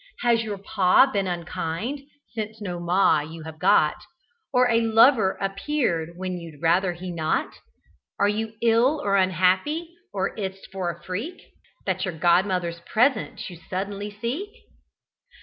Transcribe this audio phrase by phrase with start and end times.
[0.21, 2.01] Has your 'Pa' been unkind?
[2.33, 3.97] (since no 'Ma' you have got),
[4.51, 7.53] Or a lover appeared when you'd rather he'd not?
[8.17, 11.53] Are you ill, or unhappy, or is't for a freak
[11.85, 14.49] That your godmother's presence you suddenly seek?"